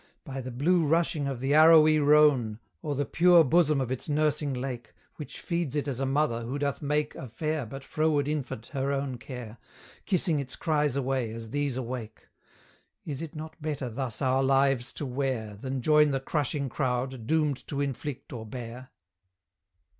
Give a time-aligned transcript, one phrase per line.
[0.23, 4.51] By the blue rushing of the arrowy Rhone, Or the pure bosom of its nursing
[4.51, 8.69] lake, Which feeds it as a mother who doth make A fair but froward infant
[8.73, 9.59] her own care,
[10.07, 12.29] Kissing its cries away as these awake;
[13.05, 17.67] Is it not better thus our lives to wear, Than join the crushing crowd, doomed
[17.67, 18.89] to inflict or bear?